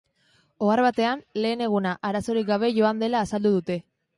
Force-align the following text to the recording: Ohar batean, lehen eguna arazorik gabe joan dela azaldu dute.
Ohar 0.67 0.81
batean, 0.85 1.21
lehen 1.43 1.61
eguna 1.67 1.93
arazorik 2.11 2.51
gabe 2.51 2.73
joan 2.79 3.05
dela 3.07 3.25
azaldu 3.27 3.57
dute. 3.59 3.79